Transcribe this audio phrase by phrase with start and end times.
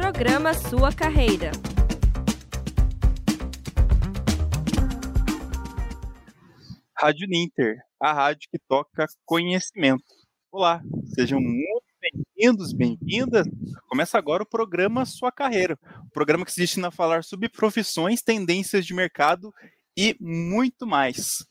[0.00, 1.50] Programa Sua Carreira.
[6.96, 10.02] Rádio Ninter, a rádio que toca conhecimento.
[10.50, 10.80] Olá,
[11.14, 13.46] sejam muito bem-vindos, bem-vindas.
[13.90, 18.22] Começa agora o programa Sua Carreira, o programa que se destina a falar sobre profissões,
[18.22, 19.52] tendências de mercado
[19.94, 21.44] e muito mais.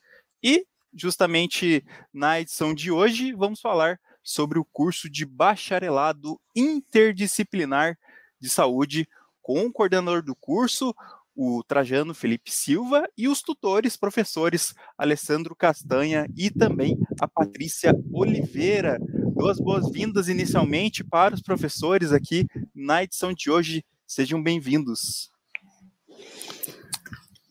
[0.44, 7.96] E, justamente na edição de hoje, vamos falar sobre o curso de bacharelado interdisciplinar
[8.40, 9.08] de saúde
[9.42, 10.94] com o coordenador do curso,
[11.36, 19.00] o Trajano Felipe Silva, e os tutores, professores Alessandro Castanha e também a Patrícia Oliveira.
[19.36, 23.86] Duas boas-vindas inicialmente para os professores aqui na edição de hoje.
[24.06, 25.32] Sejam bem-vindos.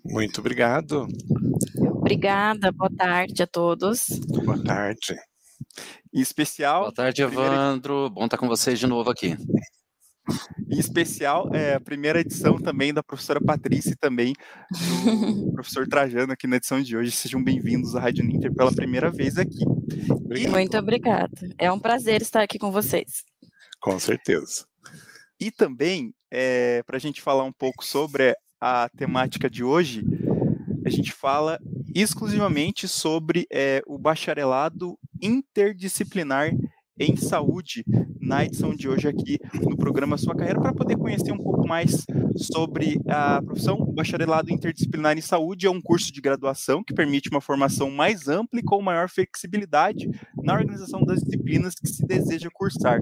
[0.05, 1.07] Muito obrigado.
[1.79, 4.07] Obrigada, boa tarde a todos.
[4.45, 5.17] Boa tarde.
[6.13, 6.83] Em especial.
[6.83, 7.95] Boa tarde, Evandro.
[7.95, 8.11] Primeira...
[8.11, 9.37] Bom estar com vocês de novo aqui.
[10.71, 14.35] Em especial, é, a primeira edição também da professora Patrícia e também
[14.71, 17.11] do professor Trajano aqui na edição de hoje.
[17.11, 19.65] Sejam bem-vindos à Rádio Ninter pela primeira vez aqui.
[20.11, 20.53] Obrigado.
[20.53, 21.31] Muito obrigada.
[21.59, 23.25] É um prazer estar aqui com vocês.
[23.81, 24.67] Com certeza.
[25.41, 30.05] E também, é, para a gente falar um pouco sobre a temática de hoje,
[30.85, 31.59] a gente fala
[31.95, 36.53] exclusivamente sobre é, o bacharelado interdisciplinar
[36.99, 37.85] em saúde
[38.21, 42.05] na edição de hoje aqui no programa Sua Carreira para poder conhecer um pouco mais
[42.37, 43.77] sobre a profissão.
[43.77, 48.29] O bacharelado interdisciplinar em saúde é um curso de graduação que permite uma formação mais
[48.29, 50.11] ampla e com maior flexibilidade
[50.43, 53.01] na organização das disciplinas que se deseja cursar.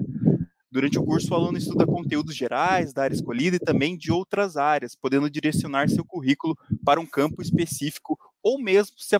[0.69, 4.57] Durante o curso, o aluno estuda conteúdos gerais da área escolhida e também de outras
[4.57, 9.15] áreas, podendo direcionar seu currículo para um campo específico ou mesmo se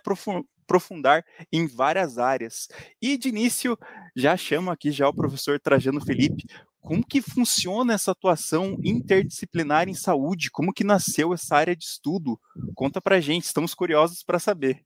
[0.68, 2.68] aprofundar em várias áreas.
[3.02, 3.78] E de início,
[4.16, 6.44] já chamo aqui já o professor Trajano Felipe,
[6.82, 10.52] como que funciona essa atuação interdisciplinar em saúde?
[10.52, 12.40] Como que nasceu essa área de estudo?
[12.76, 14.82] Conta pra gente, estamos curiosos para saber.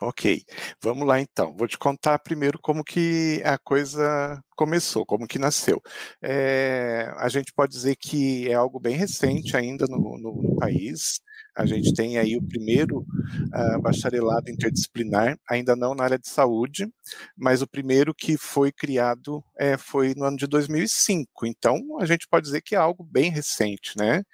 [0.00, 0.42] Ok,
[0.82, 1.54] vamos lá então.
[1.56, 5.80] Vou te contar primeiro como que a coisa começou, como que nasceu.
[6.22, 11.20] É, a gente pode dizer que é algo bem recente ainda no, no, no país.
[11.56, 16.88] A gente tem aí o primeiro uh, bacharelado interdisciplinar, ainda não na área de saúde,
[17.36, 21.46] mas o primeiro que foi criado é, foi no ano de 2005.
[21.46, 24.24] Então, a gente pode dizer que é algo bem recente, né?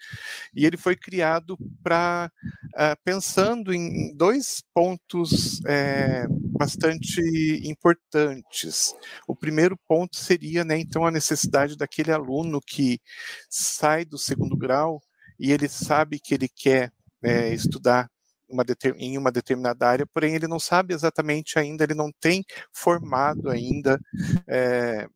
[0.55, 2.31] E ele foi criado para
[2.75, 6.27] uh, pensando em dois pontos é,
[6.61, 7.23] bastante
[7.65, 8.95] importantes.
[9.27, 13.01] O primeiro ponto seria, né, então, a necessidade daquele aluno que
[13.49, 15.01] sai do segundo grau
[15.39, 18.11] e ele sabe que ele quer é, estudar
[18.47, 18.63] uma
[18.99, 22.45] em uma determinada área, porém ele não sabe exatamente ainda, ele não tem
[22.75, 23.99] formado ainda
[24.47, 25.07] é,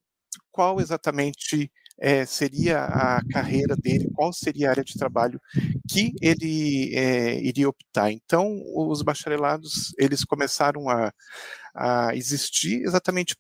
[0.51, 5.41] qual exatamente é, seria a carreira dele, qual seria a área de trabalho
[5.89, 8.11] que ele é, iria optar.
[8.11, 11.13] Então, os bacharelados eles começaram a,
[11.75, 13.37] a existir exatamente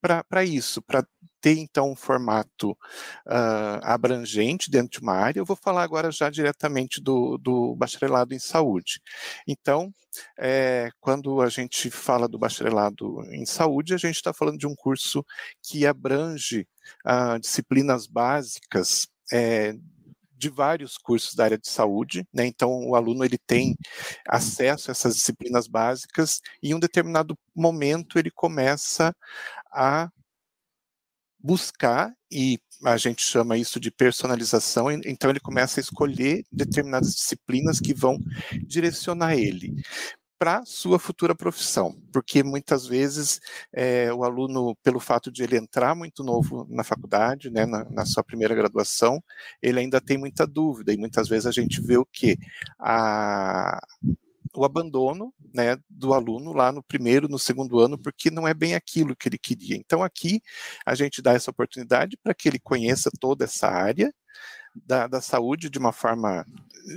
[0.00, 1.06] para isso, para
[1.42, 5.40] ter então um formato uh, abrangente dentro de uma área.
[5.40, 9.00] Eu vou falar agora já diretamente do, do bacharelado em saúde.
[9.46, 9.92] Então,
[10.38, 14.74] é, quando a gente fala do bacharelado em saúde, a gente está falando de um
[14.74, 15.24] curso
[15.62, 16.66] que abrange
[17.04, 19.74] uh, disciplinas básicas é,
[20.36, 22.44] de vários cursos da área de saúde, né?
[22.46, 23.76] Então o aluno ele tem
[24.28, 29.14] acesso a essas disciplinas básicas e em um determinado momento ele começa
[29.72, 30.08] a
[31.42, 37.78] buscar e a gente chama isso de personalização, então ele começa a escolher determinadas disciplinas
[37.78, 38.18] que vão
[38.66, 39.74] direcionar ele
[40.42, 43.38] para sua futura profissão, porque muitas vezes
[43.72, 48.04] é, o aluno, pelo fato de ele entrar muito novo na faculdade, né, na, na,
[48.04, 49.22] sua primeira graduação,
[49.62, 52.36] ele ainda tem muita dúvida e muitas vezes a gente vê o que
[52.76, 53.80] a
[54.54, 58.74] o abandono né, do aluno lá no primeiro, no segundo ano, porque não é bem
[58.74, 59.76] aquilo que ele queria.
[59.76, 60.42] Então, aqui
[60.84, 64.12] a gente dá essa oportunidade para que ele conheça toda essa área
[64.74, 66.46] da, da saúde de uma forma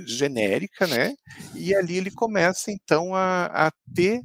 [0.06, 1.14] genérica, né?
[1.54, 4.22] E ali ele começa, então, a, a ter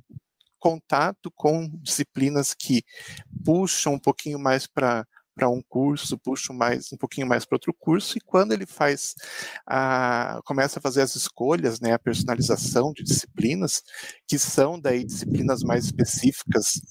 [0.60, 2.84] contato com disciplinas que
[3.44, 5.06] puxam um pouquinho mais para
[5.36, 9.16] para um curso, puxo mais um pouquinho mais para outro curso, e quando ele faz
[9.66, 13.82] a, começa a fazer as escolhas, né, a personalização de disciplinas,
[14.28, 16.82] que são daí disciplinas mais específicas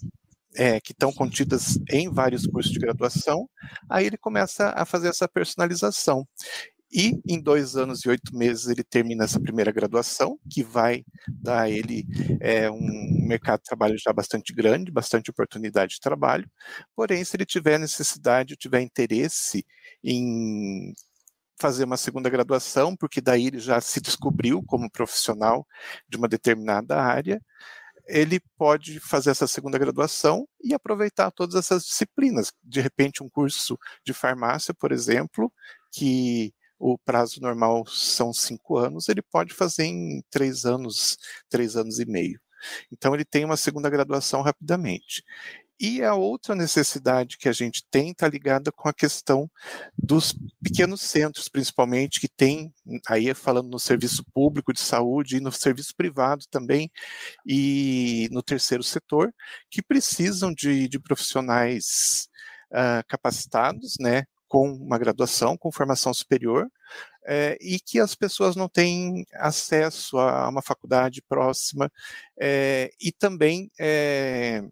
[0.57, 3.49] é, que estão contidas em vários cursos de graduação,
[3.89, 6.27] aí ele começa a fazer essa personalização.
[6.93, 11.63] E em dois anos e oito meses ele termina essa primeira graduação, que vai dar
[11.63, 12.05] a ele
[12.41, 16.51] é, um mercado de trabalho já bastante grande, bastante oportunidade de trabalho.
[16.97, 19.65] Porém, se ele tiver necessidade, tiver interesse
[20.03, 20.93] em
[21.61, 25.67] fazer uma segunda graduação, porque daí ele já se descobriu como profissional
[26.09, 27.41] de uma determinada área,
[28.09, 32.53] ele pode fazer essa segunda graduação e aproveitar todas essas disciplinas.
[32.65, 35.53] De repente, um curso de farmácia, por exemplo,
[35.93, 41.19] que o prazo normal são cinco anos, ele pode fazer em três anos,
[41.49, 42.41] três anos e meio.
[42.91, 45.23] Então, ele tem uma segunda graduação rapidamente.
[45.79, 49.51] E a outra necessidade que a gente tem está ligada com a questão
[49.97, 52.73] dos pequenos centros, principalmente, que tem,
[53.09, 56.91] aí falando no serviço público de saúde e no serviço privado também,
[57.47, 59.35] e no terceiro setor,
[59.71, 62.29] que precisam de, de profissionais
[62.73, 66.69] uh, capacitados, né, com uma graduação, com formação superior,
[67.25, 71.89] é, e que as pessoas não têm acesso a uma faculdade próxima,
[72.37, 74.65] é, e também é,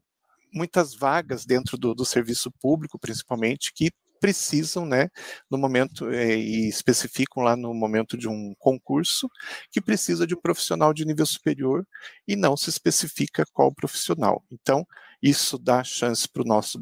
[0.52, 5.08] muitas vagas dentro do, do serviço público, principalmente, que precisam, né,
[5.48, 9.28] no momento, e especificam lá no momento de um concurso,
[9.70, 11.86] que precisa de um profissional de nível superior
[12.26, 14.42] e não se especifica qual profissional.
[14.50, 14.84] Então,
[15.22, 16.78] isso dá chance para o nosso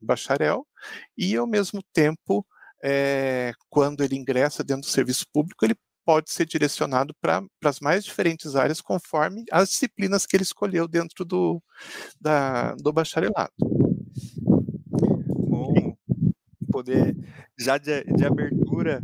[0.00, 0.66] bacharel
[1.16, 2.46] e, ao mesmo tempo,
[2.82, 8.04] é, quando ele ingressa dentro do serviço público, ele pode ser direcionado para as mais
[8.04, 11.62] diferentes áreas conforme as disciplinas que ele escolheu dentro do,
[12.20, 13.52] da, do bacharelado.
[15.48, 15.96] Bom,
[16.70, 17.16] poder
[17.58, 19.02] já de, de abertura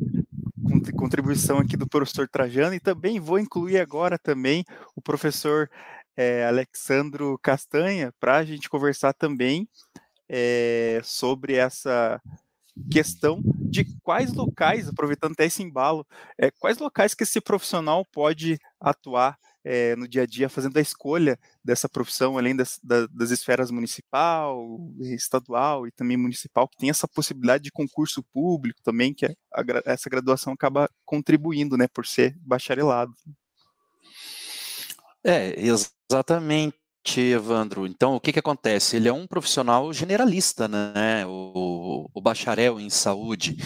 [0.97, 5.71] contribuição aqui do professor Trajano e também vou incluir agora também o professor
[6.16, 9.68] é, Alexandro Castanha para a gente conversar também
[10.28, 12.20] é, sobre essa
[12.90, 16.06] questão de quais locais, aproveitando até esse embalo,
[16.38, 20.80] é, quais locais que esse profissional pode atuar é, no dia a dia, fazendo a
[20.80, 27.08] escolha dessa profissão, além das, das, esferas municipal, estadual e também municipal, que tem essa
[27.08, 32.36] possibilidade de concurso público também, que a, a, essa graduação acaba contribuindo, né, por ser
[32.40, 33.12] bacharelado.
[35.26, 36.76] É, exatamente.
[37.14, 37.87] Evandro.
[37.87, 38.97] Então, o que, que acontece?
[38.97, 41.25] Ele é um profissional generalista, né?
[41.26, 43.56] O, o bacharel em saúde,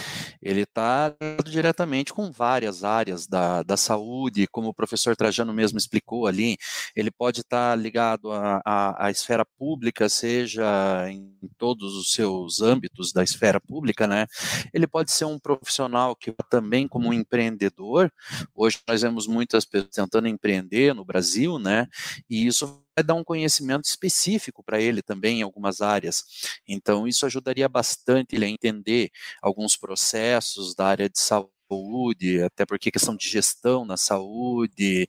[0.41, 1.15] ele está
[1.45, 6.57] diretamente com várias áreas da, da saúde, como o professor Trajano mesmo explicou ali,
[6.95, 13.23] ele pode estar tá ligado à, esfera pública, seja em todos os seus âmbitos da
[13.23, 14.27] esfera pública, né?
[14.73, 18.11] Ele pode ser um profissional que também como um empreendedor,
[18.55, 21.87] hoje nós vemos muitas pessoas tentando empreender no Brasil, né?
[22.29, 26.23] E isso vai dar um conhecimento específico para ele também em algumas áreas.
[26.67, 29.09] Então, isso ajudaria bastante ele a entender
[29.41, 35.07] alguns processos da área de saúde, até porque questão de gestão na saúde,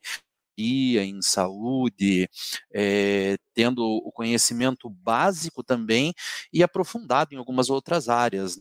[0.57, 2.29] em saúde,
[2.73, 6.15] é, tendo o conhecimento básico também
[6.53, 8.61] e aprofundado em algumas outras áreas.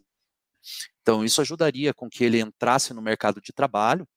[1.02, 4.08] Então, isso ajudaria com que ele entrasse no mercado de trabalho,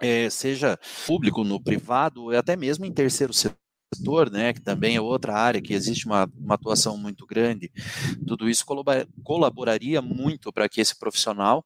[0.00, 5.00] é, seja público, no privado, até mesmo em terceiro setor setor, né, que também é
[5.00, 7.70] outra área que existe uma, uma atuação muito grande,
[8.26, 8.64] tudo isso
[9.22, 11.64] colaboraria muito para que esse profissional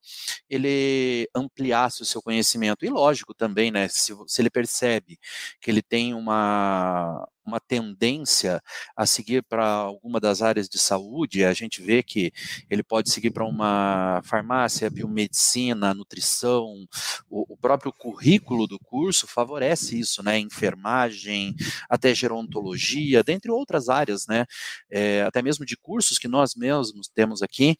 [0.49, 2.85] ele ampliasse o seu conhecimento.
[2.85, 5.17] E lógico também, né, se, se ele percebe
[5.61, 8.61] que ele tem uma, uma tendência
[8.95, 12.31] a seguir para alguma das áreas de saúde, a gente vê que
[12.69, 16.85] ele pode seguir para uma farmácia, biomedicina, nutrição,
[17.29, 20.37] o, o, próprio currículo do curso favorece isso, né?
[20.39, 21.55] Enfermagem,
[21.89, 24.45] até gerontologia, dentre outras áreas, né?
[24.89, 27.77] É, até mesmo de cursos que nós mesmos temos aqui,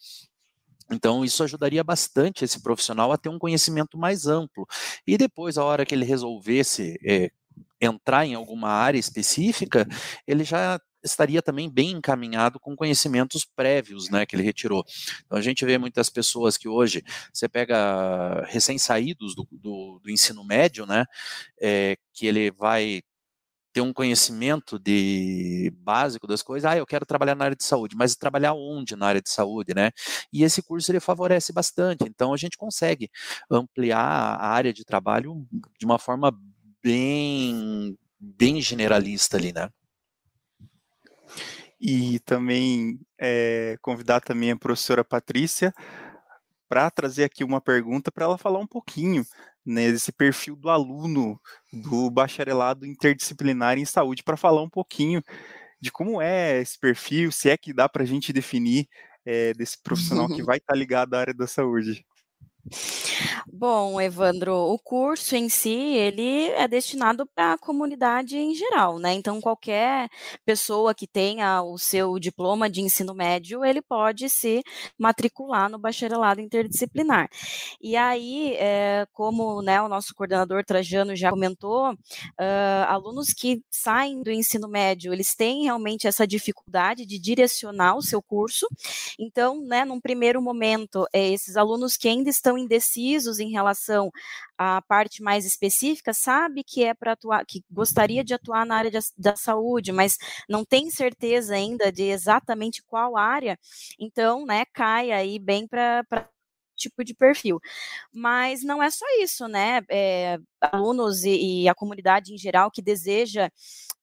[0.91, 4.67] então, isso ajudaria bastante esse profissional a ter um conhecimento mais amplo.
[5.07, 7.31] E depois, a hora que ele resolvesse é,
[7.79, 9.87] entrar em alguma área específica,
[10.25, 14.85] ele já estaria também bem encaminhado com conhecimentos prévios, né, que ele retirou.
[15.25, 20.43] Então a gente vê muitas pessoas que hoje você pega recém-saídos do, do, do, ensino
[20.45, 21.05] médio, né,
[21.61, 23.01] é, que ele vai
[23.73, 27.95] ter um conhecimento de básico das coisas, ah, eu quero trabalhar na área de saúde,
[27.95, 29.89] mas trabalhar onde na área de saúde, né?
[30.31, 33.09] E esse curso ele favorece bastante, então a gente consegue
[33.49, 35.43] ampliar a área de trabalho
[35.79, 36.31] de uma forma
[36.83, 39.69] bem, bem generalista ali, né?
[41.79, 45.73] E também é, convidar também a professora Patrícia
[46.67, 49.25] para trazer aqui uma pergunta para ela falar um pouquinho
[49.65, 51.39] né, desse perfil do aluno
[51.71, 55.23] do bacharelado interdisciplinar em saúde, para falar um pouquinho
[55.79, 58.87] de como é esse perfil, se é que dá para a gente definir
[59.25, 62.05] é, desse profissional que vai estar tá ligado à área da saúde.
[63.45, 69.13] Bom, Evandro, o curso em si, ele é destinado para a comunidade em geral, né?
[69.13, 70.09] Então, qualquer
[70.45, 74.63] pessoa que tenha o seu diploma de ensino médio, ele pode se
[74.97, 77.29] matricular no bacharelado interdisciplinar.
[77.81, 84.21] E aí, é, como né, o nosso coordenador Trajano já comentou, uh, alunos que saem
[84.23, 88.67] do ensino médio, eles têm realmente essa dificuldade de direcionar o seu curso.
[89.19, 94.11] Então, né, num primeiro momento, é, esses alunos que ainda estão indecisos em relação
[94.57, 98.91] à parte mais específica, sabe que é para atuar, que gostaria de atuar na área
[98.91, 100.17] de, da saúde, mas
[100.49, 103.57] não tem certeza ainda de exatamente qual área,
[103.99, 106.03] então, né, cai aí bem para
[106.75, 107.59] tipo de perfil.
[108.13, 109.81] Mas não é só isso, né?
[109.89, 110.39] É,
[110.71, 113.49] alunos e, e, a comunidade em geral que deseja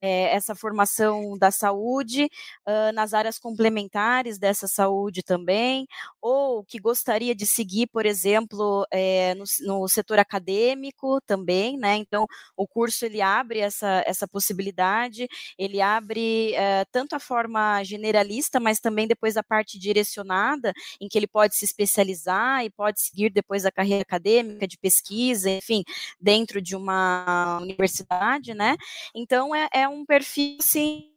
[0.00, 2.24] é, essa formação da saúde
[2.66, 5.86] uh, nas áreas complementares dessa saúde também,
[6.20, 11.96] ou que gostaria de seguir, por exemplo, é, no, no, setor acadêmico também, né?
[11.96, 12.26] Então,
[12.56, 18.80] o curso ele abre essa, essa possibilidade, ele abre uh, tanto a forma generalista, mas
[18.80, 23.66] também depois a parte direcionada, em que ele pode se especializar e pode seguir depois
[23.66, 25.82] a carreira acadêmica, de pesquisa, enfim,
[26.20, 28.78] dentro de uma universidade, né?
[29.14, 31.12] Então, é, é um perfil, assim,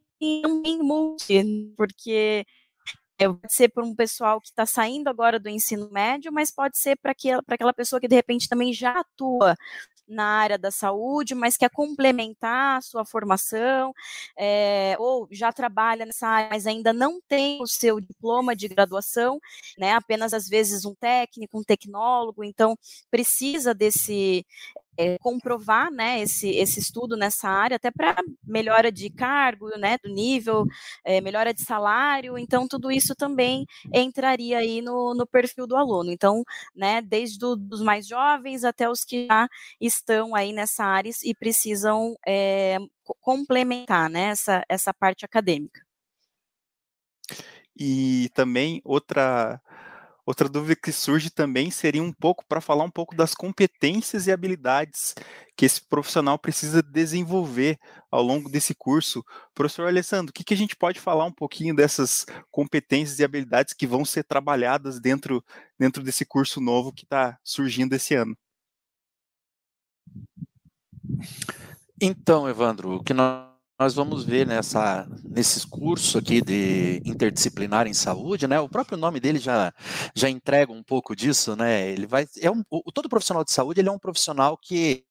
[0.82, 2.44] multi, porque
[3.18, 6.96] pode ser para um pessoal que está saindo agora do ensino médio, mas pode ser
[6.96, 7.12] para
[7.48, 9.56] aquela pessoa que de repente também já atua
[10.06, 13.92] na área da saúde, mas quer complementar a sua formação,
[14.38, 19.40] é, ou já trabalha nessa área, mas ainda não tem o seu diploma de graduação,
[19.78, 19.92] né?
[19.94, 22.76] Apenas às vezes um técnico, um tecnólogo, então
[23.10, 24.44] precisa desse
[24.96, 30.08] é, comprovar né, esse, esse estudo nessa área, até para melhora de cargo, né, do
[30.08, 30.66] nível,
[31.04, 36.10] é, melhora de salário, então tudo isso também entraria aí no, no perfil do aluno.
[36.10, 36.42] Então,
[36.74, 39.48] né, desde os mais jovens até os que já
[39.80, 42.78] estão aí nessa área e precisam é,
[43.20, 45.84] complementar né, essa, essa parte acadêmica.
[47.76, 49.60] E também outra
[50.26, 54.32] Outra dúvida que surge também seria um pouco para falar um pouco das competências e
[54.32, 55.14] habilidades
[55.54, 57.78] que esse profissional precisa desenvolver
[58.10, 59.22] ao longo desse curso.
[59.54, 63.74] Professor Alessandro, o que, que a gente pode falar um pouquinho dessas competências e habilidades
[63.74, 65.44] que vão ser trabalhadas dentro,
[65.78, 68.36] dentro desse curso novo que está surgindo esse ano?
[72.00, 77.94] Então, Evandro, o que nós nós vamos ver nessa, nesses cursos aqui de interdisciplinar em
[77.94, 78.60] saúde, né?
[78.60, 79.72] O próprio nome dele já,
[80.14, 81.90] já entrega um pouco disso, né?
[81.90, 85.04] Ele vai, é um, o, todo profissional de saúde ele é um profissional que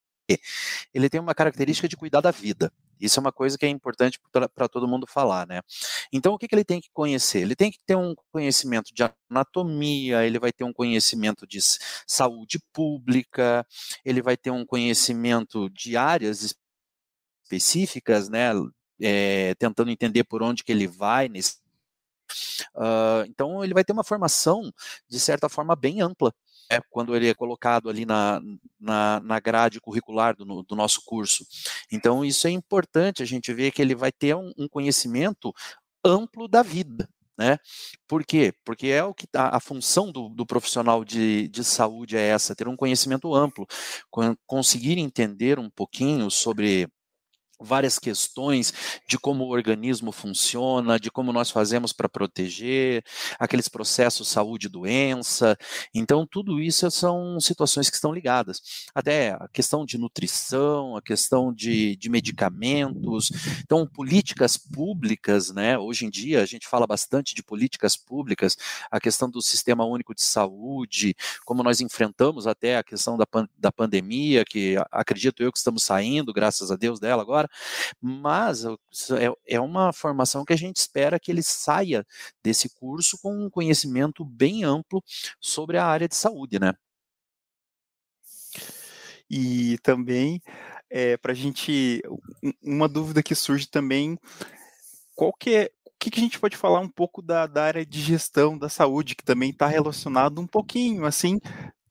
[0.93, 2.71] ele tem uma característica de cuidar da vida.
[2.99, 5.59] Isso é uma coisa que é importante para todo mundo falar, né?
[6.11, 7.39] Então, o que, que ele tem que conhecer?
[7.41, 11.59] Ele tem que ter um conhecimento de anatomia, ele vai ter um conhecimento de
[12.07, 13.67] saúde pública,
[14.05, 16.55] ele vai ter um conhecimento de áreas
[17.55, 18.51] específicas, né,
[19.01, 21.63] é, tentando entender por onde que ele vai nesse
[22.73, 24.73] Uh, então ele vai ter uma formação
[25.07, 26.33] de certa forma bem ampla
[26.69, 28.41] é, quando ele é colocado ali na,
[28.79, 31.45] na, na grade curricular do, do, nosso curso.
[31.91, 35.53] Então isso é importante a gente ver que ele vai ter um, um conhecimento
[36.03, 37.07] amplo da vida.
[37.37, 37.57] Né?
[38.07, 38.53] Por quê?
[38.63, 42.55] Porque é o que a, a função do, do, profissional de, de saúde é essa,
[42.55, 43.67] ter um conhecimento amplo,
[44.45, 46.87] conseguir entender um pouquinho sobre
[47.63, 48.73] várias questões
[49.07, 53.03] de como o organismo funciona, de como nós fazemos para proteger,
[53.39, 55.57] aqueles processos saúde e doença.
[55.93, 58.61] Então, tudo isso são situações que estão ligadas.
[58.93, 63.31] Até a questão de nutrição, a questão de, de medicamentos.
[63.61, 65.77] Então, políticas públicas, né?
[65.77, 68.57] Hoje em dia a gente fala bastante de políticas públicas,
[68.91, 71.15] a questão do sistema único de saúde,
[71.45, 73.25] como nós enfrentamos até a questão da,
[73.57, 77.49] da pandemia, que acredito eu que estamos saindo, graças a Deus, dela agora,
[78.01, 78.75] mas é,
[79.55, 82.05] é uma formação que a gente espera que ele saia
[82.43, 85.03] desse curso com um conhecimento bem amplo
[85.39, 86.73] sobre a área de saúde, né?
[89.29, 90.41] E também,
[90.89, 92.01] é, para a gente,
[92.61, 94.17] uma dúvida que surge também,
[95.15, 97.85] qual que é, o que, que a gente pode falar um pouco da, da área
[97.85, 101.39] de gestão da saúde, que também está relacionado um pouquinho, assim,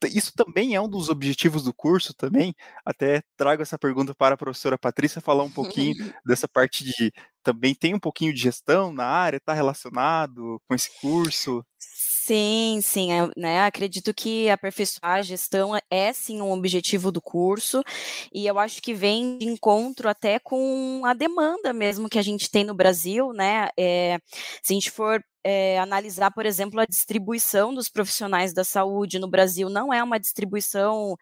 [0.07, 2.53] isso também é um dos objetivos do curso também.
[2.85, 5.95] Até trago essa pergunta para a professora Patrícia falar um pouquinho
[6.25, 7.11] dessa parte de
[7.43, 11.63] também tem um pouquinho de gestão na área, está relacionado com esse curso?
[12.25, 17.83] Sim, sim, é, né, acredito que aperfeiçoar a gestão é sim um objetivo do curso,
[18.33, 22.49] e eu acho que vem de encontro até com a demanda mesmo que a gente
[22.49, 24.19] tem no Brasil, né, é,
[24.61, 29.27] se a gente for é, analisar, por exemplo, a distribuição dos profissionais da saúde no
[29.29, 31.17] Brasil não é uma distribuição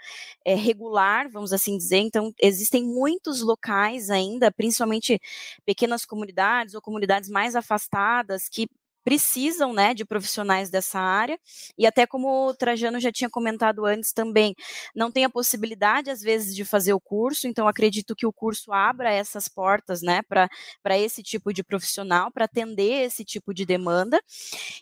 [0.46, 5.20] é, regular, vamos assim dizer, então existem muitos locais ainda, principalmente
[5.66, 8.68] pequenas comunidades ou comunidades mais afastadas, que
[9.04, 11.38] precisam né, de profissionais dessa área,
[11.78, 14.56] e até como o Trajano já tinha comentado antes também,
[14.96, 18.72] não tem a possibilidade, às vezes, de fazer o curso, então acredito que o curso
[18.72, 24.22] abra essas portas né, para esse tipo de profissional, para atender esse tipo de demanda,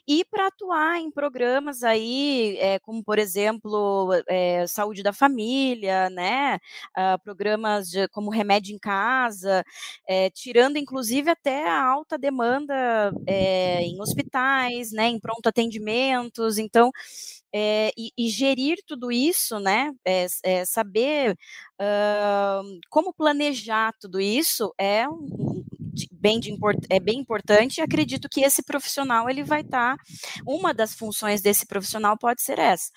[0.08, 6.60] e para atuar em programas aí, é, como por exemplo, é, saúde da família, né,
[6.98, 9.64] uh, programas de, como remédio em casa,
[10.08, 16.92] é, tirando inclusive até a alta demanda em hospitais, né, em pronto atendimentos, então,
[17.54, 21.36] é, e, e, gerir tudo isso, né, é, é saber
[21.82, 25.49] uh, como planejar tudo isso é um,
[26.12, 26.56] bem, de,
[26.90, 30.04] é bem importante e acredito que esse profissional ele vai estar, tá,
[30.46, 32.92] uma das funções desse profissional pode ser essa.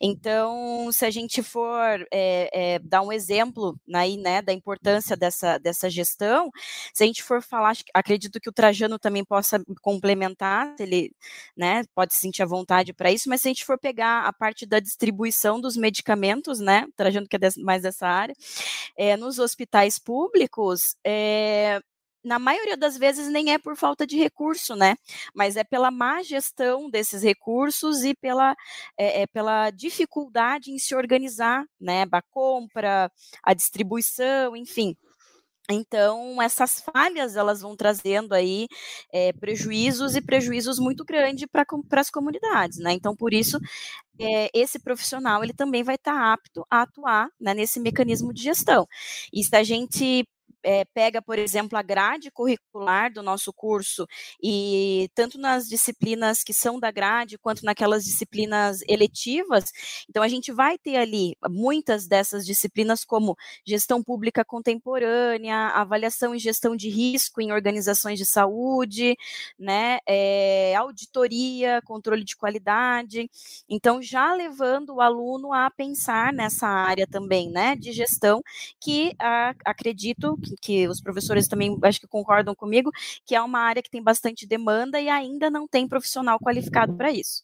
[0.00, 5.58] Então, se a gente for é, é, dar um exemplo aí, né, da importância dessa,
[5.58, 6.50] dessa gestão,
[6.94, 11.12] se a gente for falar, acredito que o Trajano também possa complementar, ele
[11.56, 14.32] né, pode se sentir à vontade para isso, mas se a gente for pegar a
[14.32, 18.34] parte da distribuição dos medicamentos, né, Trajano que é mais dessa área,
[18.96, 21.80] é, nos hospitais públicos, é,
[22.24, 24.96] na maioria das vezes nem é por falta de recurso, né?
[25.34, 28.54] Mas é pela má gestão desses recursos e pela,
[28.96, 32.04] é, é pela dificuldade em se organizar, né?
[32.12, 33.10] A compra,
[33.42, 34.96] a distribuição, enfim.
[35.70, 38.66] Então, essas falhas, elas vão trazendo aí
[39.12, 42.92] é, prejuízos e prejuízos muito grandes para as comunidades, né?
[42.92, 43.58] Então, por isso,
[44.18, 48.42] é, esse profissional, ele também vai estar tá apto a atuar né, nesse mecanismo de
[48.42, 48.86] gestão.
[49.32, 50.26] E se a gente
[50.62, 54.06] é, pega, por exemplo, a grade curricular do nosso curso
[54.42, 59.64] e tanto nas disciplinas que são da grade quanto naquelas disciplinas eletivas,
[60.08, 66.38] então a gente vai ter ali muitas dessas disciplinas como gestão pública contemporânea, avaliação e
[66.38, 69.16] gestão de risco em organizações de saúde,
[69.58, 73.28] né, é, auditoria, controle de qualidade,
[73.68, 78.42] então já levando o aluno a pensar nessa área também, né, de gestão
[78.80, 82.90] que a, acredito que que os professores também acho que concordam comigo,
[83.24, 87.10] que é uma área que tem bastante demanda e ainda não tem profissional qualificado para
[87.10, 87.42] isso.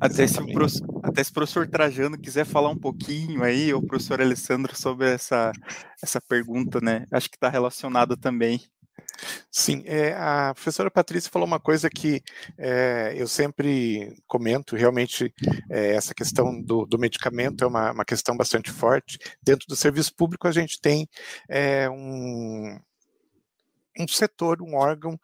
[0.00, 3.80] Até se, o professor, até se o professor Trajano quiser falar um pouquinho aí, ou
[3.80, 5.52] o professor Alessandro, sobre essa,
[6.02, 7.06] essa pergunta, né?
[7.12, 8.60] Acho que está relacionado também.
[9.50, 12.22] Sim, é, a professora Patrícia falou uma coisa que
[12.58, 15.32] é, eu sempre comento, realmente
[15.70, 19.18] é, essa questão do, do medicamento é uma, uma, questão bastante forte.
[19.42, 21.08] Dentro do serviço público a gente tem
[21.92, 22.78] um,
[23.98, 25.18] um setor, um órgão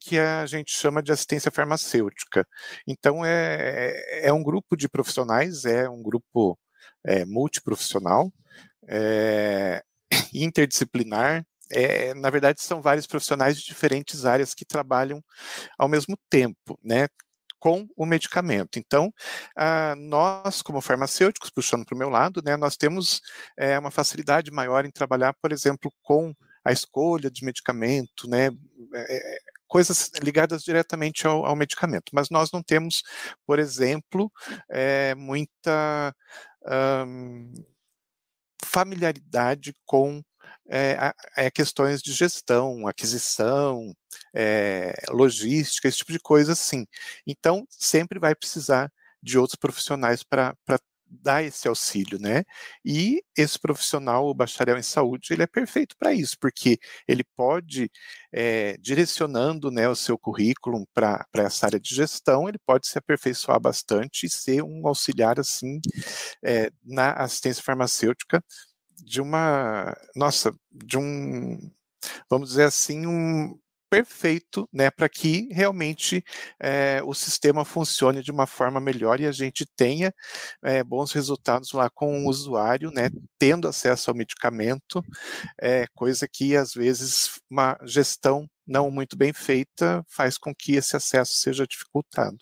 [0.00, 2.46] que a gente chama de assistência farmacêutica.
[2.86, 6.58] Então é, é um grupo de profissionais, é um grupo
[7.04, 8.32] é, multiprofissional,
[8.88, 9.82] é,
[10.32, 15.22] interdisciplinar, é, na verdade, são vários profissionais de diferentes áreas que trabalham
[15.78, 17.08] ao mesmo tempo, né?
[17.64, 18.78] com o medicamento.
[18.78, 19.10] Então,
[19.56, 23.22] ah, nós, como farmacêuticos, puxando para o meu lado, né, nós temos
[23.56, 28.50] é, uma facilidade maior em trabalhar, por exemplo, com a escolha de medicamento, né,
[28.94, 32.10] é, coisas ligadas diretamente ao, ao, medicamento.
[32.12, 33.02] Mas nós não temos,
[33.46, 34.30] por exemplo,
[34.70, 36.14] é, muita
[38.62, 40.22] familiaridade com
[40.68, 43.92] é, é, questões de gestão, aquisição,
[44.34, 46.86] é, logística, esse tipo de coisa assim.
[47.26, 48.90] Então, sempre vai precisar
[49.22, 50.54] de outros profissionais para
[51.22, 52.44] dar esse auxílio, né?
[52.84, 57.90] E esse profissional, o bacharel em saúde, ele é perfeito para isso, porque ele pode,
[58.32, 63.60] é, direcionando né, o seu currículo para essa área de gestão, ele pode se aperfeiçoar
[63.60, 65.80] bastante e ser um auxiliar, assim,
[66.44, 68.42] é, na assistência farmacêutica
[68.96, 71.70] de uma, nossa, de um,
[72.28, 73.58] vamos dizer assim, um
[73.94, 76.24] perfeito, né, para que realmente
[76.58, 80.12] é, o sistema funcione de uma forma melhor e a gente tenha
[80.64, 85.00] é, bons resultados lá com o usuário, né, tendo acesso ao medicamento,
[85.60, 90.96] é, coisa que às vezes uma gestão não muito bem feita faz com que esse
[90.96, 92.38] acesso seja dificultado.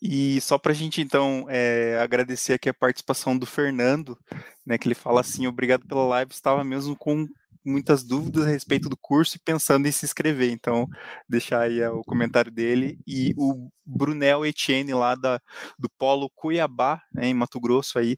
[0.00, 4.18] E só para a gente, então, é, agradecer aqui a participação do Fernando,
[4.66, 7.26] né, que ele fala assim, obrigado pela live, estava mesmo com
[7.64, 10.50] muitas dúvidas a respeito do curso e pensando em se inscrever.
[10.50, 10.86] Então,
[11.28, 12.98] deixar aí o comentário dele.
[13.06, 15.40] E o Brunel Etienne, lá da,
[15.78, 18.16] do Polo Cuiabá, né, em Mato Grosso, aí,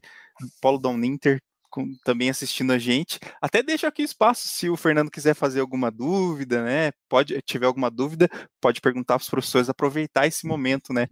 [0.61, 1.41] Polo da Uninter,
[1.73, 3.19] com, também assistindo a gente.
[3.41, 6.91] Até deixo aqui espaço se o Fernando quiser fazer alguma dúvida, né?
[7.09, 8.29] Pode tiver alguma dúvida,
[8.61, 11.07] pode perguntar para os professores, aproveitar esse momento, né?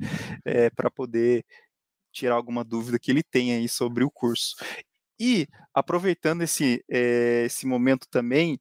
[0.45, 1.43] É, para poder
[2.13, 4.55] tirar alguma dúvida que ele tem aí sobre o curso.
[5.19, 8.59] E aproveitando esse, é, esse momento também,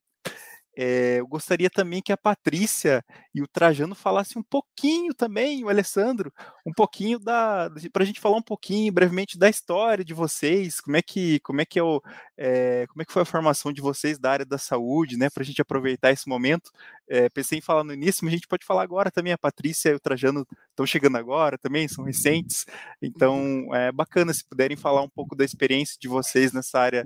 [0.77, 3.05] é, eu gostaria também que a Patrícia
[3.35, 6.33] e o Trajano falassem um pouquinho também, o Alessandro,
[6.65, 10.97] um pouquinho da para a gente falar um pouquinho brevemente da história de vocês, como
[10.97, 12.01] é que como é que é o
[12.37, 15.29] é, como é que foi a formação de vocês da área da saúde, né?
[15.29, 16.71] Para a gente aproveitar esse momento.
[17.09, 19.33] É, pensei em falar no início, mas a gente pode falar agora também.
[19.33, 22.65] A Patrícia e o Trajano estão chegando agora também, são recentes.
[23.03, 27.05] Então é bacana se puderem falar um pouco da experiência de vocês nessa área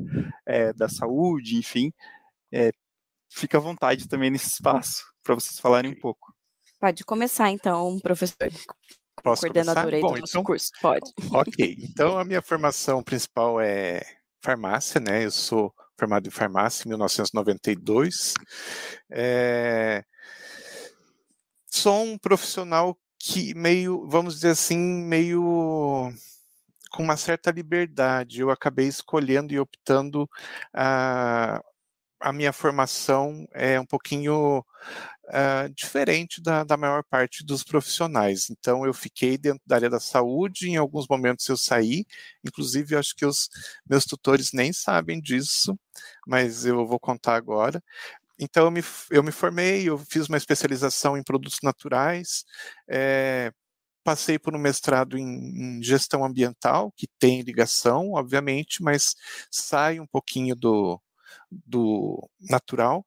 [0.77, 1.93] da saúde, enfim.
[2.53, 2.71] É,
[3.35, 6.33] fica à vontade também nesse espaço para vocês falarem um pouco.
[6.79, 8.37] Pode começar então, professor.
[9.23, 9.97] Posso coordenador começar?
[9.97, 10.71] aí Bom, do nosso então, curso.
[10.81, 11.13] Pode.
[11.33, 14.03] Ok, então a minha formação principal é
[14.43, 15.25] farmácia, né?
[15.25, 18.35] Eu sou formado em farmácia em 1992.
[19.11, 20.05] É...
[21.67, 26.13] Sou um profissional que meio, vamos dizer assim, meio
[26.91, 28.41] com uma certa liberdade.
[28.41, 30.29] Eu acabei escolhendo e optando
[30.73, 31.65] a
[32.25, 34.65] a minha formação é um pouquinho
[35.27, 38.49] uh, diferente da, da maior parte dos profissionais.
[38.49, 42.07] Então, eu fiquei dentro da área da saúde, em alguns momentos eu saí,
[42.43, 43.51] inclusive acho que os
[43.89, 45.79] meus tutores nem sabem disso,
[46.27, 47.83] mas eu vou contar agora.
[48.39, 52.45] Então, eu me, eu me formei, eu fiz uma especialização em produtos naturais,
[52.89, 53.53] é,
[54.03, 59.15] passei por um mestrado em, gestão ambiental, que tem ligação, obviamente, mas
[59.51, 61.01] sai um pouquinho do,
[61.51, 63.05] do natural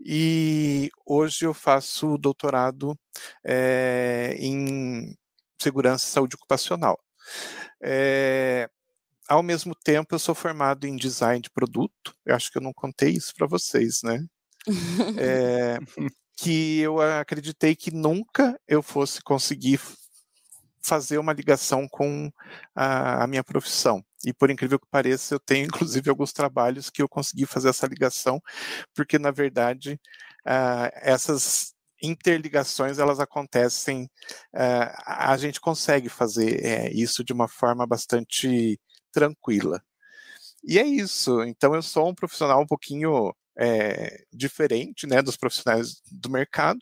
[0.00, 2.98] e hoje eu faço doutorado
[3.44, 5.16] é, em
[5.60, 6.98] segurança e saúde ocupacional.
[7.82, 8.68] É,
[9.28, 12.14] ao mesmo tempo, eu sou formado em design de produto.
[12.26, 14.24] Eu acho que eu não contei isso para vocês, né?
[15.18, 15.78] É,
[16.36, 19.80] que eu acreditei que nunca eu fosse conseguir
[20.84, 22.30] fazer uma ligação com
[22.74, 24.04] a, a, minha profissão.
[24.24, 27.86] E por incrível que pareça, eu tenho inclusive alguns trabalhos que eu consegui fazer essa
[27.86, 28.40] ligação,
[28.94, 30.00] porque na verdade
[30.46, 34.04] uh, essas interligações elas acontecem,
[34.54, 38.80] uh, a gente consegue fazer uh, isso de uma forma bastante
[39.12, 39.82] tranquila.
[40.64, 41.42] E é isso.
[41.44, 46.80] Então eu sou um profissional um pouquinho é, diferente, né, dos profissionais do mercado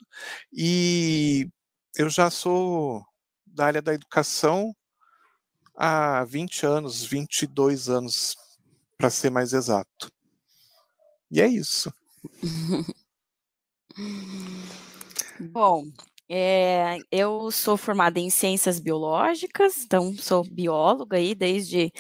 [0.53, 1.49] e
[1.97, 3.05] eu já sou
[3.61, 4.75] da área da educação
[5.77, 8.35] há 20 anos, 22 anos,
[8.97, 10.11] para ser mais exato.
[11.31, 11.93] E é isso.
[15.53, 15.93] Bom,
[16.33, 21.93] é, eu sou formada em ciências biológicas, então sou bióloga aí desde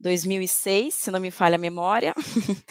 [0.00, 2.12] 2006, se não me falha a memória.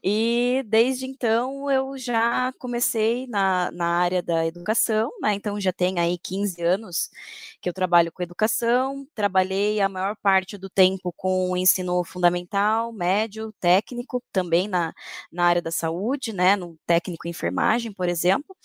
[0.00, 5.34] e desde então eu já comecei na, na área da educação, né?
[5.34, 7.10] Então já tem aí 15 anos
[7.60, 9.04] que eu trabalho com educação.
[9.12, 14.92] Trabalhei a maior parte do tempo com ensino fundamental, médio, técnico, também na,
[15.32, 16.54] na área da saúde, né?
[16.54, 18.56] No técnico em enfermagem, por exemplo.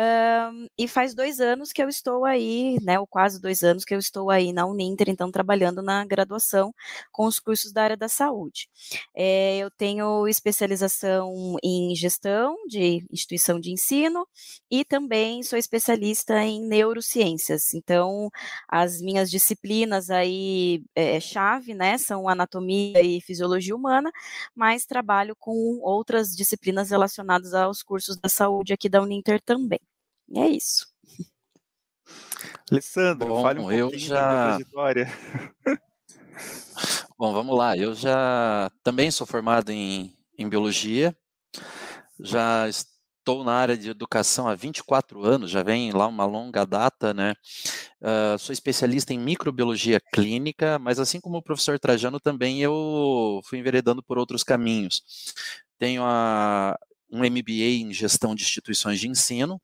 [0.00, 3.92] Um, e faz dois anos que eu estou aí, né, ou quase dois anos que
[3.92, 6.72] eu estou aí na Uninter, então trabalhando na graduação
[7.10, 8.68] com os cursos da área da saúde.
[9.12, 14.24] É, eu tenho especialização em gestão de instituição de ensino
[14.70, 17.74] e também sou especialista em neurociências.
[17.74, 18.30] Então,
[18.68, 24.12] as minhas disciplinas aí é, chave, né, são anatomia e fisiologia humana,
[24.54, 29.80] mas trabalho com outras disciplinas relacionadas aos cursos da saúde aqui da Uninter também.
[30.28, 30.86] E é isso.
[32.70, 34.20] Alessandro, Bom, fale um pouquinho eu já...
[34.20, 35.08] da trajetória.
[37.18, 37.76] Bom, vamos lá.
[37.76, 41.16] Eu já também sou formado em, em biologia,
[42.20, 47.12] já estou na área de educação há 24 anos, já vem lá uma longa data,
[47.12, 47.34] né?
[48.00, 53.58] Uh, sou especialista em microbiologia clínica, mas assim como o professor Trajano, também eu fui
[53.58, 55.02] enveredando por outros caminhos.
[55.78, 56.78] Tenho a,
[57.10, 59.60] um MBA em gestão de instituições de ensino,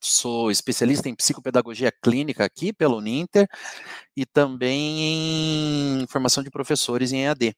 [0.00, 3.48] sou especialista em psicopedagogia clínica aqui pelo Uninter
[4.16, 7.54] e também em formação de professores em EAD.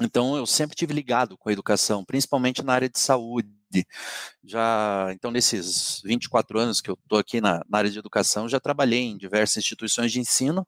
[0.00, 3.48] Então, eu sempre tive ligado com a educação, principalmente na área de saúde.
[4.44, 8.58] Já, então, nesses 24 anos que eu estou aqui na, na, área de educação, já
[8.58, 10.66] trabalhei em diversas instituições de ensino,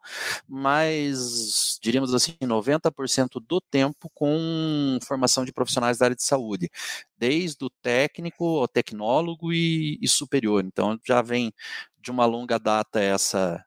[0.48, 6.70] mas, diríamos assim, 90% do tempo com formação de profissionais da área de saúde,
[7.18, 10.64] desde o técnico ao tecnólogo e, e superior.
[10.64, 11.52] Então, já vem
[12.00, 13.64] de uma longa data essa,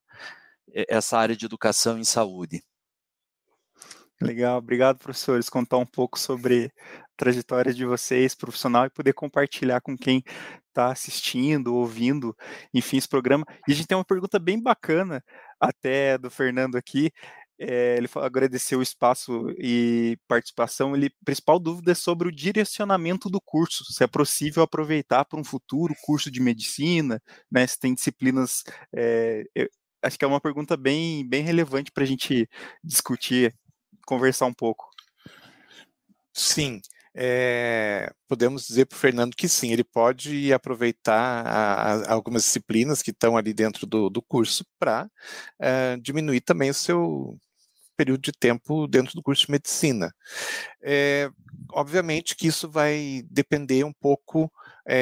[0.74, 2.64] essa área de educação em saúde.
[4.20, 6.72] Legal, obrigado, professores, contar um pouco sobre
[7.18, 10.24] a trajetória de vocês, profissional, e poder compartilhar com quem
[10.68, 12.36] está assistindo, ouvindo,
[12.74, 13.46] enfim, esse programa.
[13.68, 15.24] E a gente tem uma pergunta bem bacana,
[15.60, 17.12] até do Fernando aqui.
[17.60, 20.96] É, ele agradeceu o espaço e participação.
[20.96, 25.44] Ele, principal dúvida é sobre o direcionamento do curso, se é possível aproveitar para um
[25.44, 27.20] futuro curso de medicina,
[27.52, 28.64] né, se tem disciplinas.
[28.96, 29.68] É, eu,
[30.04, 32.48] acho que é uma pergunta bem, bem relevante para a gente
[32.84, 33.56] discutir
[34.06, 34.88] conversar um pouco.
[36.34, 36.80] Sim,
[37.20, 43.02] é, podemos dizer para o Fernando que sim, ele pode aproveitar a, a, algumas disciplinas
[43.02, 45.10] que estão ali dentro do, do curso para
[45.60, 47.36] é, diminuir também o seu
[47.98, 50.14] período de tempo dentro do curso de medicina.
[50.84, 51.32] É,
[51.72, 54.52] obviamente que isso vai depender um pouco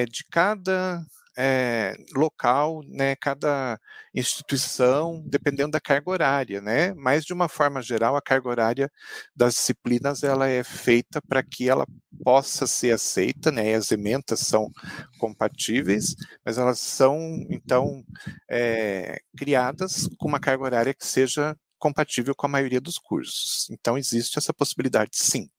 [0.10, 1.00] de cada
[1.38, 3.80] é, local, né, cada
[4.14, 8.92] instituição, dependendo da carga horária, né, mas de uma forma geral, a carga horária
[9.36, 11.86] das disciplinas ela é feita para que ela
[12.24, 14.72] possa ser aceita, né, as ementas são
[15.20, 17.20] compatíveis, mas elas são,
[17.50, 18.04] então,
[18.50, 23.68] é, criadas com uma carga horária que seja compatível com a maioria dos cursos.
[23.70, 25.50] Então, existe essa possibilidade, sim.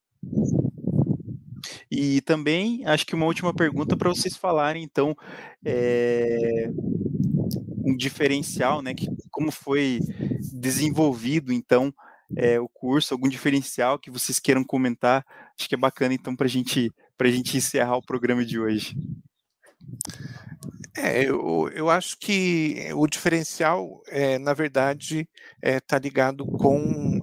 [1.89, 5.15] E também, acho que uma última pergunta para vocês falarem, então,
[5.65, 6.69] é,
[7.83, 9.99] um diferencial, né, que, como foi
[10.53, 11.93] desenvolvido, então,
[12.35, 15.25] é, o curso, algum diferencial que vocês queiram comentar,
[15.57, 18.95] acho que é bacana, então, para gente, a gente encerrar o programa de hoje.
[20.97, 25.29] É, eu, eu acho que o diferencial, é, na verdade,
[25.61, 27.21] está é, ligado com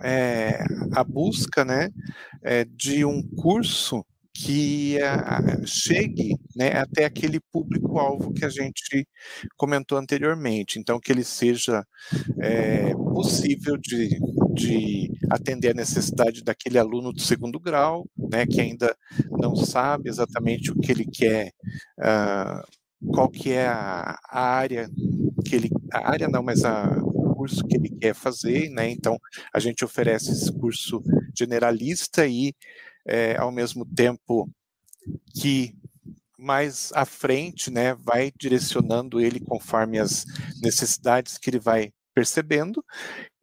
[0.92, 1.90] a busca né,
[2.68, 9.06] de um curso que uh, chegue né, até aquele público-alvo que a gente
[9.56, 10.78] comentou anteriormente.
[10.78, 11.86] Então, que ele seja
[12.40, 14.18] é, possível de,
[14.52, 18.94] de atender a necessidade daquele aluno do segundo grau, né, que ainda
[19.30, 21.52] não sabe exatamente o que ele quer,
[22.00, 24.90] uh, qual que é a, a, área
[25.44, 26.88] que ele, a área não, mas a,
[27.44, 28.90] curso que ele quer fazer, né?
[28.90, 29.18] Então,
[29.52, 31.02] a gente oferece esse curso
[31.36, 32.54] generalista e
[33.06, 34.48] é, ao mesmo tempo
[35.34, 35.74] que
[36.38, 40.24] mais à frente, né, vai direcionando ele conforme as
[40.60, 42.84] necessidades que ele vai percebendo,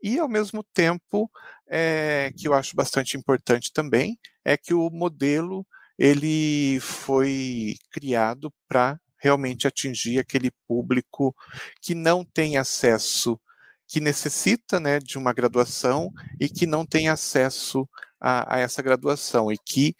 [0.01, 1.29] e ao mesmo tempo,
[1.67, 5.65] é, que eu acho bastante importante também, é que o modelo
[5.97, 11.35] ele foi criado para realmente atingir aquele público
[11.79, 13.39] que não tem acesso,
[13.87, 17.87] que necessita né, de uma graduação e que não tem acesso
[18.21, 19.95] a, a essa graduação e que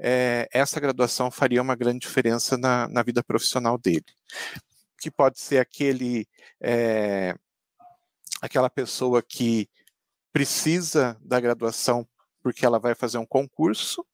[0.00, 4.04] é, essa graduação faria uma grande diferença na, na vida profissional dele.
[4.98, 6.26] Que pode ser aquele,
[6.60, 7.34] é,
[8.40, 9.68] aquela pessoa que
[10.32, 12.06] precisa da graduação
[12.42, 14.06] porque ela vai fazer um concurso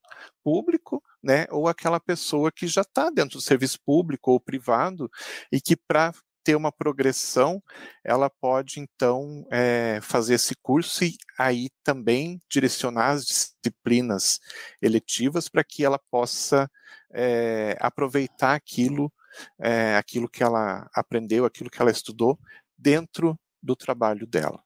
[0.42, 5.10] público, né, ou aquela pessoa que já está dentro do serviço público ou privado
[5.50, 6.12] e que para
[6.44, 7.62] ter uma progressão,
[8.04, 14.40] ela pode então é, fazer esse curso e aí também direcionar as disciplinas
[14.80, 16.70] eletivas para que ela possa
[17.12, 19.12] é, aproveitar aquilo,
[19.60, 22.38] é, aquilo que ela aprendeu, aquilo que ela estudou
[22.76, 24.62] dentro do trabalho dela.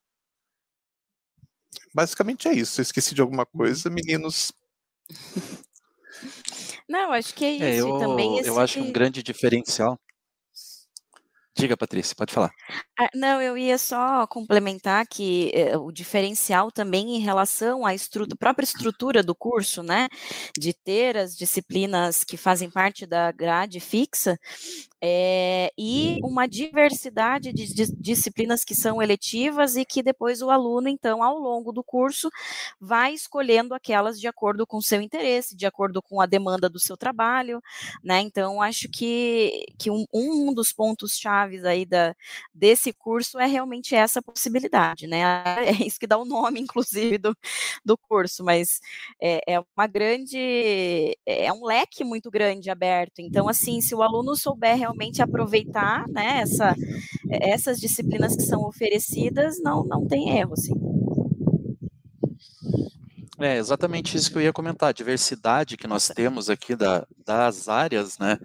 [1.95, 2.81] Basicamente é isso.
[2.81, 3.59] Eu esqueci de alguma uhum.
[3.59, 4.53] coisa, meninos.
[6.89, 7.65] Não, acho que é isso.
[7.65, 8.49] É, eu, também esse...
[8.49, 9.99] eu acho um grande diferencial.
[11.59, 12.53] Diga, Patrícia, pode falar.
[13.01, 18.27] Ah, não, eu ia só complementar que eh, o diferencial também em relação à estru
[18.39, 20.07] própria estrutura do curso, né,
[20.59, 24.39] de ter as disciplinas que fazem parte da grade fixa,
[25.03, 30.89] é, e uma diversidade de, de, disciplinas que são eletivas e que depois o aluno,
[30.89, 32.31] então, ao longo do curso,
[32.81, 36.81] vai escolhendo aquelas de acordo com o seu interesse, de acordo com a demanda do
[36.81, 37.61] seu trabalho,
[38.03, 38.21] né?
[38.21, 42.15] Então, acho que, que um, um dos pontos chaves aí da,
[42.55, 45.23] desse curso é realmente essa possibilidade, né?
[45.67, 47.37] É isso que dá o nome, inclusive, do,
[47.85, 48.81] do curso, mas
[49.21, 53.21] é, é uma grande, é um leque muito grande aberto.
[53.21, 56.75] Então, assim, se o aluno souber realmente aproveitar né, essa,
[57.29, 60.75] essas disciplinas que são oferecidas, não, não tem erro, assim.
[63.39, 67.69] É exatamente isso que eu ia comentar, a diversidade que nós temos aqui da, das
[67.69, 68.39] áreas, né?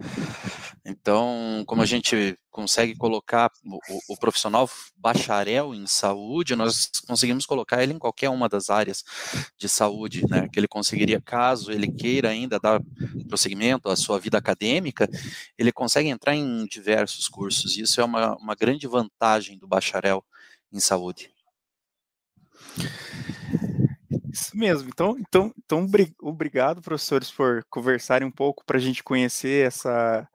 [0.84, 3.78] Então, como a gente consegue colocar o,
[4.12, 9.02] o, profissional bacharel em saúde, nós conseguimos colocar ele em qualquer uma das áreas
[9.56, 10.46] de saúde, né?
[10.52, 12.78] Que ele conseguiria, caso ele queira ainda dar
[13.28, 15.08] prosseguimento à sua vida acadêmica,
[15.56, 17.78] ele consegue entrar em diversos cursos.
[17.78, 20.22] Isso é uma, uma grande vantagem do bacharel
[20.70, 21.30] em saúde.
[24.32, 24.88] Isso mesmo.
[24.88, 25.86] Então, então, então
[26.22, 30.26] obrigado, professores, por conversarem um pouco para a gente conhecer essa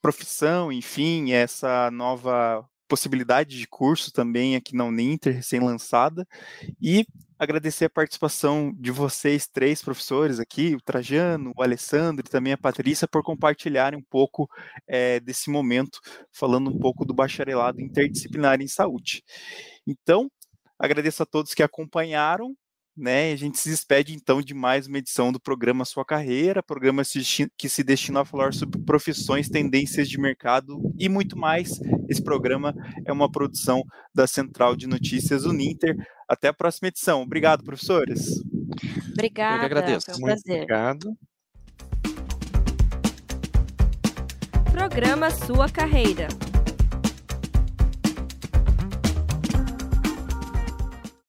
[0.00, 6.26] profissão, enfim, essa nova possibilidade de curso também aqui na Uninter, recém-lançada,
[6.80, 7.06] e
[7.38, 12.58] agradecer a participação de vocês três professores aqui, o Trajano, o Alessandro e também a
[12.58, 14.48] Patrícia, por compartilharem um pouco
[14.86, 19.22] é, desse momento, falando um pouco do bacharelado interdisciplinar em saúde.
[19.86, 20.30] Então,
[20.78, 22.54] agradeço a todos que acompanharam
[22.96, 23.32] né?
[23.32, 27.02] A gente se despede então de mais uma edição do programa Sua Carreira, programa
[27.56, 31.80] que se destina a falar sobre profissões, tendências de mercado e muito mais.
[32.08, 32.74] Esse programa
[33.04, 33.82] é uma produção
[34.14, 35.96] da Central de Notícias Uninter.
[36.28, 37.22] Até a próxima edição.
[37.22, 38.42] Obrigado, professores.
[39.12, 39.56] Obrigada.
[39.56, 40.06] Eu que agradeço.
[40.06, 41.16] Foi um muito obrigado.
[44.72, 46.28] Programa Sua Carreira.